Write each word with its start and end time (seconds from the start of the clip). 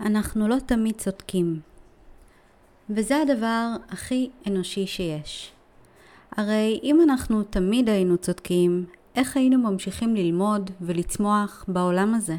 אנחנו 0.00 0.48
לא 0.48 0.56
תמיד 0.66 0.96
צודקים. 0.96 1.60
וזה 2.90 3.22
הדבר 3.22 3.66
הכי 3.88 4.30
אנושי 4.46 4.86
שיש. 4.86 5.52
הרי 6.36 6.80
אם 6.82 7.00
אנחנו 7.02 7.42
תמיד 7.42 7.88
היינו 7.88 8.18
צודקים, 8.18 8.84
איך 9.14 9.36
היינו 9.36 9.58
ממשיכים 9.58 10.16
ללמוד 10.16 10.70
ולצמוח 10.80 11.64
בעולם 11.68 12.14
הזה? 12.14 12.36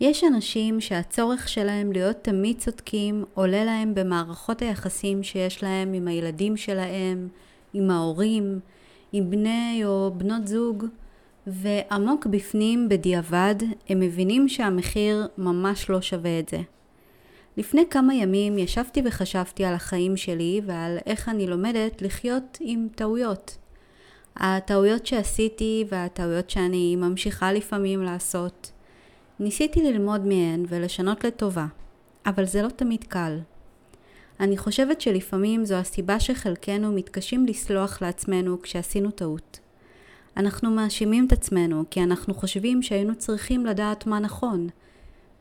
יש 0.00 0.24
אנשים 0.24 0.80
שהצורך 0.80 1.48
שלהם 1.48 1.92
להיות 1.92 2.16
תמיד 2.22 2.58
צודקים 2.58 3.24
עולה 3.34 3.64
להם 3.64 3.94
במערכות 3.94 4.62
היחסים 4.62 5.22
שיש 5.22 5.62
להם 5.62 5.92
עם 5.92 6.08
הילדים 6.08 6.56
שלהם, 6.56 7.28
עם 7.74 7.90
ההורים, 7.90 8.60
עם 9.12 9.30
בני 9.30 9.82
או 9.84 10.12
בנות 10.16 10.46
זוג, 10.46 10.84
ועמוק 11.46 12.26
בפנים, 12.26 12.88
בדיעבד, 12.88 13.54
הם 13.88 14.00
מבינים 14.00 14.48
שהמחיר 14.48 15.26
ממש 15.38 15.90
לא 15.90 16.00
שווה 16.00 16.38
את 16.38 16.48
זה. 16.48 16.60
לפני 17.56 17.84
כמה 17.90 18.14
ימים 18.14 18.58
ישבתי 18.58 19.02
וחשבתי 19.04 19.64
על 19.64 19.74
החיים 19.74 20.16
שלי 20.16 20.60
ועל 20.66 20.98
איך 21.06 21.28
אני 21.28 21.46
לומדת 21.46 22.02
לחיות 22.02 22.58
עם 22.60 22.88
טעויות. 22.94 23.56
הטעויות 24.36 25.06
שעשיתי 25.06 25.84
והטעויות 25.88 26.50
שאני 26.50 26.96
ממשיכה 26.96 27.52
לפעמים 27.52 28.02
לעשות. 28.02 28.72
ניסיתי 29.40 29.82
ללמוד 29.82 30.26
מהן 30.26 30.64
ולשנות 30.68 31.24
לטובה, 31.24 31.66
אבל 32.26 32.44
זה 32.44 32.62
לא 32.62 32.68
תמיד 32.68 33.04
קל. 33.04 33.38
אני 34.40 34.56
חושבת 34.56 35.00
שלפעמים 35.00 35.64
זו 35.64 35.74
הסיבה 35.74 36.20
שחלקנו 36.20 36.92
מתקשים 36.92 37.46
לסלוח 37.46 38.02
לעצמנו 38.02 38.62
כשעשינו 38.62 39.10
טעות. 39.10 39.63
אנחנו 40.36 40.70
מאשימים 40.70 41.26
את 41.26 41.32
עצמנו 41.32 41.84
כי 41.90 42.02
אנחנו 42.02 42.34
חושבים 42.34 42.82
שהיינו 42.82 43.14
צריכים 43.14 43.66
לדעת 43.66 44.06
מה 44.06 44.18
נכון, 44.18 44.68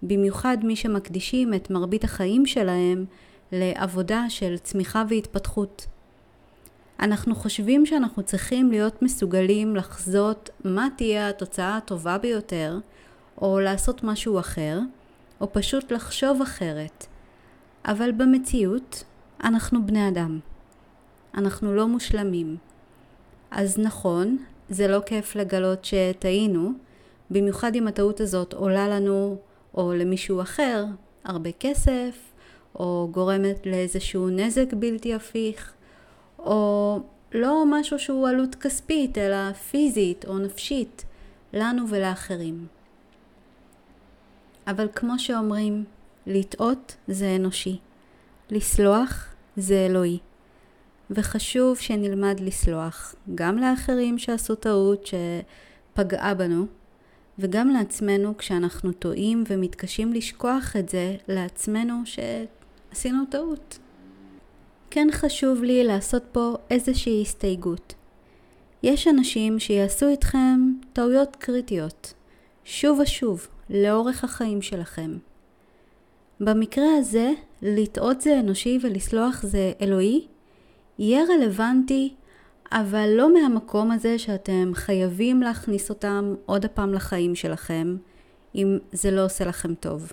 במיוחד 0.01 0.57
מי 0.63 0.75
שמקדישים 0.75 1.53
את 1.53 1.69
מרבית 1.69 2.03
החיים 2.03 2.45
שלהם 2.45 3.05
לעבודה 3.51 4.25
של 4.29 4.57
צמיחה 4.57 5.03
והתפתחות. 5.09 5.87
אנחנו 6.99 7.35
חושבים 7.35 7.85
שאנחנו 7.85 8.23
צריכים 8.23 8.71
להיות 8.71 9.01
מסוגלים 9.01 9.75
לחזות 9.75 10.49
מה 10.65 10.87
תהיה 10.97 11.29
התוצאה 11.29 11.77
הטובה 11.77 12.17
ביותר, 12.17 12.79
או 13.41 13.59
לעשות 13.59 14.03
משהו 14.03 14.39
אחר, 14.39 14.79
או 15.41 15.53
פשוט 15.53 15.91
לחשוב 15.91 16.41
אחרת. 16.41 17.05
אבל 17.85 18.11
במציאות, 18.11 19.03
אנחנו 19.43 19.85
בני 19.85 20.07
אדם. 20.07 20.39
אנחנו 21.35 21.75
לא 21.75 21.87
מושלמים. 21.87 22.57
אז 23.51 23.77
נכון, 23.77 24.37
זה 24.69 24.87
לא 24.87 24.99
כיף 25.05 25.35
לגלות 25.35 25.85
שטעינו, 25.85 26.71
במיוחד 27.31 27.75
אם 27.75 27.87
הטעות 27.87 28.19
הזאת 28.19 28.53
עולה 28.53 28.87
לנו 28.87 29.37
או 29.73 29.93
למישהו 29.93 30.41
אחר 30.41 30.85
הרבה 31.23 31.51
כסף, 31.51 32.33
או 32.75 33.07
גורמת 33.11 33.65
לאיזשהו 33.65 34.29
נזק 34.29 34.73
בלתי 34.73 35.13
הפיך, 35.13 35.73
או 36.39 36.99
לא 37.33 37.63
משהו 37.67 37.99
שהוא 37.99 38.27
עלות 38.27 38.55
כספית, 38.55 39.17
אלא 39.17 39.53
פיזית 39.53 40.25
או 40.25 40.39
נפשית, 40.39 41.05
לנו 41.53 41.89
ולאחרים. 41.89 42.67
אבל 44.67 44.87
כמו 44.95 45.19
שאומרים, 45.19 45.83
לטעות 46.27 46.95
זה 47.07 47.35
אנושי, 47.35 47.79
לסלוח 48.49 49.33
זה 49.57 49.85
אלוהי. 49.89 50.19
וחשוב 51.09 51.77
שנלמד 51.77 52.39
לסלוח 52.39 53.15
גם 53.35 53.57
לאחרים 53.57 54.17
שעשו 54.17 54.55
טעות 54.55 55.07
שפגעה 55.07 56.33
בנו, 56.33 56.65
וגם 57.39 57.69
לעצמנו 57.69 58.37
כשאנחנו 58.37 58.91
טועים 58.91 59.43
ומתקשים 59.47 60.13
לשכוח 60.13 60.75
את 60.79 60.89
זה 60.89 61.15
לעצמנו 61.27 62.01
שעשינו 62.05 63.23
טעות. 63.29 63.79
כן 64.89 65.07
חשוב 65.11 65.63
לי 65.63 65.83
לעשות 65.83 66.23
פה 66.31 66.55
איזושהי 66.69 67.21
הסתייגות. 67.21 67.93
יש 68.83 69.07
אנשים 69.07 69.59
שיעשו 69.59 70.07
איתכם 70.07 70.59
טעויות 70.93 71.35
קריטיות, 71.35 72.13
שוב 72.65 72.99
ושוב, 72.99 73.47
לאורך 73.69 74.23
החיים 74.23 74.61
שלכם. 74.61 75.17
במקרה 76.39 76.97
הזה, 76.97 77.31
לטעות 77.61 78.21
זה 78.21 78.39
אנושי 78.39 78.79
ולסלוח 78.81 79.43
זה 79.43 79.71
אלוהי, 79.81 80.27
יהיה 80.99 81.23
רלוונטי, 81.29 82.13
אבל 82.71 83.09
לא 83.15 83.33
מהמקום 83.33 83.91
הזה 83.91 84.19
שאתם 84.19 84.71
חייבים 84.73 85.41
להכניס 85.41 85.89
אותם 85.89 86.35
עוד 86.45 86.65
הפעם 86.65 86.93
לחיים 86.93 87.35
שלכם, 87.35 87.97
אם 88.55 88.77
זה 88.91 89.11
לא 89.11 89.25
עושה 89.25 89.45
לכם 89.45 89.73
טוב. 89.75 90.11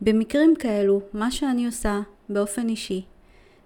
במקרים 0.00 0.54
כאלו, 0.58 1.00
מה 1.12 1.30
שאני 1.30 1.66
עושה 1.66 2.00
באופן 2.28 2.68
אישי, 2.68 3.04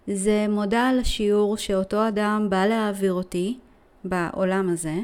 זה 0.07 0.47
מודה 0.49 0.89
על 0.89 0.99
השיעור 0.99 1.57
שאותו 1.57 2.09
אדם 2.09 2.47
בא 2.51 2.67
להעביר 2.67 3.13
אותי 3.13 3.59
בעולם 4.05 4.69
הזה, 4.69 4.95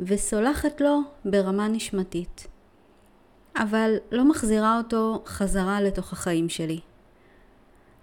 וסולחת 0.00 0.80
לו 0.80 1.00
ברמה 1.24 1.68
נשמתית. 1.68 2.46
אבל 3.56 3.94
לא 4.12 4.24
מחזירה 4.24 4.78
אותו 4.78 5.22
חזרה 5.26 5.80
לתוך 5.80 6.12
החיים 6.12 6.48
שלי. 6.48 6.80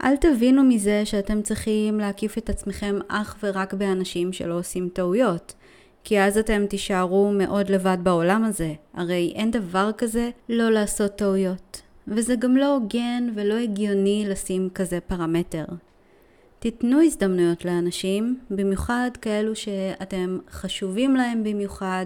אל 0.04 0.18
תבינו 0.18 0.64
מזה 0.64 1.06
שאתם 1.06 1.42
צריכים 1.42 2.00
להקיף 2.00 2.38
את 2.38 2.50
עצמכם 2.50 3.00
אך 3.08 3.36
ורק 3.44 3.74
באנשים 3.74 4.34
שלא 4.34 4.60
עושים 4.60 4.90
טעויות, 4.94 5.54
כי 6.04 6.22
אז 6.22 6.38
אתם 6.38 6.66
תישארו 6.66 7.32
מאוד 7.32 7.70
לבד 7.70 7.98
בעולם 8.04 8.44
הזה, 8.44 8.74
הרי 8.94 9.34
אין 9.36 9.52
דבר 9.52 9.92
כזה 9.98 10.30
לא 10.50 10.70
לעשות 10.70 11.16
טעויות. 11.16 11.82
וזה 12.08 12.36
גם 12.36 12.58
לא 12.58 12.76
הוגן 12.76 13.30
ולא 13.36 13.54
הגיוני 13.54 14.26
לשים 14.28 14.70
כזה 14.76 15.00
פרמטר. 15.00 15.66
תיתנו 16.60 17.02
הזדמנויות 17.02 17.66
לאנשים, 17.66 18.40
במיוחד 18.50 19.12
כאלו 19.22 19.56
שאתם 19.56 20.38
חשובים 20.52 21.16
להם 21.16 21.44
במיוחד, 21.44 22.06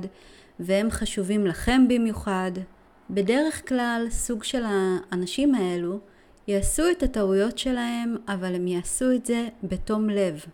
והם 0.59 0.91
חשובים 0.91 1.47
לכם 1.47 1.85
במיוחד. 1.89 2.51
בדרך 3.09 3.69
כלל 3.69 4.07
סוג 4.09 4.44
של 4.44 4.63
האנשים 4.66 5.56
האלו 5.56 6.00
יעשו 6.47 6.83
את 6.91 7.03
הטעויות 7.03 7.57
שלהם, 7.57 8.16
אבל 8.28 8.56
הם 8.56 8.67
יעשו 8.67 9.11
את 9.11 9.25
זה 9.25 9.47
בתום 9.63 10.09
לב. 10.09 10.45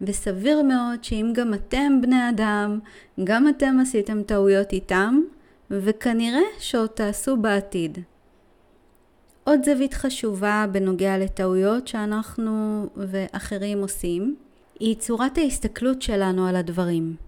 וסביר 0.00 0.62
מאוד 0.62 1.04
שאם 1.04 1.32
גם 1.34 1.54
אתם 1.54 2.00
בני 2.02 2.28
אדם, 2.28 2.78
גם 3.24 3.48
אתם 3.48 3.76
עשיתם 3.82 4.22
טעויות 4.22 4.72
איתם, 4.72 5.20
וכנראה 5.70 6.42
שעוד 6.58 6.88
תעשו 6.88 7.36
בעתיד. 7.36 7.98
עוד 9.44 9.64
זווית 9.64 9.94
חשובה 9.94 10.66
בנוגע 10.72 11.18
לטעויות 11.18 11.88
שאנחנו 11.88 12.86
ואחרים 12.96 13.80
עושים, 13.80 14.36
היא 14.80 14.96
צורת 14.96 15.38
ההסתכלות 15.38 16.02
שלנו 16.02 16.48
על 16.48 16.56
הדברים. 16.56 17.27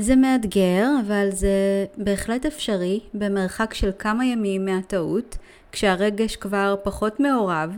זה 0.00 0.16
מאתגר, 0.16 0.86
אבל 1.06 1.28
זה 1.30 1.86
בהחלט 1.96 2.46
אפשרי 2.46 3.00
במרחק 3.14 3.74
של 3.74 3.90
כמה 3.98 4.24
ימים 4.24 4.64
מהטעות, 4.64 5.36
כשהרגש 5.72 6.36
כבר 6.36 6.76
פחות 6.82 7.20
מעורב, 7.20 7.76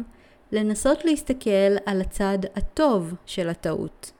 לנסות 0.52 1.04
להסתכל 1.04 1.76
על 1.86 2.00
הצד 2.00 2.38
הטוב 2.56 3.14
של 3.26 3.48
הטעות. 3.48 4.12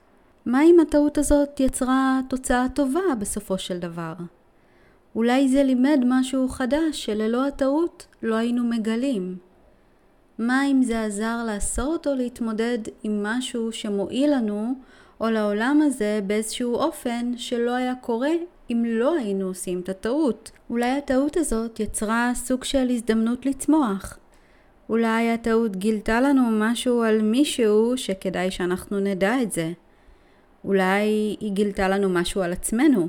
מה 0.45 0.63
אם 0.63 0.77
הטעות 0.79 1.17
הזאת 1.17 1.59
יצרה 1.59 2.19
תוצאה 2.29 2.65
טובה 2.75 3.15
בסופו 3.19 3.57
של 3.57 3.79
דבר? 3.79 4.13
אולי 5.15 5.49
זה 5.49 5.63
לימד 5.63 5.99
משהו 6.05 6.49
חדש 6.49 7.05
שללא 7.05 7.47
הטעות 7.47 8.07
לא 8.23 8.35
היינו 8.35 8.63
מגלים. 8.63 9.37
מה 10.37 10.65
אם 10.71 10.83
זה 10.83 11.03
עזר 11.03 11.43
לעשות 11.45 12.07
או 12.07 12.15
להתמודד 12.15 12.79
עם 13.03 13.23
משהו 13.23 13.71
שמועיל 13.71 14.35
לנו 14.35 14.73
או 15.21 15.29
לעולם 15.29 15.81
הזה 15.83 16.19
באיזשהו 16.27 16.75
אופן 16.75 17.31
שלא 17.37 17.75
היה 17.75 17.93
קורה 17.95 18.29
אם 18.71 18.83
לא 18.87 19.15
היינו 19.15 19.47
עושים 19.47 19.79
את 19.79 19.89
הטעות. 19.89 20.51
אולי 20.69 20.89
הטעות 20.89 21.37
הזאת 21.37 21.79
יצרה 21.79 22.31
סוג 22.35 22.63
של 22.63 22.89
הזדמנות 22.89 23.45
לצמוח. 23.45 24.17
אולי 24.89 25.31
הטעות 25.31 25.75
גילתה 25.75 26.21
לנו 26.21 26.43
משהו 26.51 27.03
על 27.03 27.21
מישהו 27.21 27.93
שכדאי 27.97 28.51
שאנחנו 28.51 28.99
נדע 28.99 29.41
את 29.41 29.51
זה. 29.51 29.71
אולי 30.65 31.05
היא 31.39 31.51
גילתה 31.51 31.89
לנו 31.89 32.09
משהו 32.09 32.41
על 32.41 32.53
עצמנו. 32.53 33.07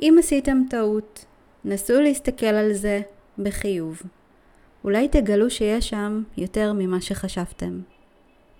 אם 0.00 0.16
עשיתם 0.18 0.62
טעות, 0.70 1.24
נסו 1.64 2.00
להסתכל 2.00 2.46
על 2.46 2.72
זה 2.72 3.00
בחיוב. 3.38 4.02
אולי 4.84 5.08
תגלו 5.08 5.50
שיש 5.50 5.88
שם 5.88 6.22
יותר 6.36 6.72
ממה 6.72 7.00
שחשבתם. 7.00 7.93